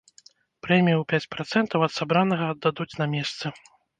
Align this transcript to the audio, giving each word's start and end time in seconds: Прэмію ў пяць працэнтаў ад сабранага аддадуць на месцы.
Прэмію 0.67 0.95
ў 0.99 1.05
пяць 1.13 1.29
працэнтаў 1.35 1.85
ад 1.87 1.93
сабранага 1.97 2.45
аддадуць 2.53 2.91
на 3.03 3.09
месцы. 3.15 3.45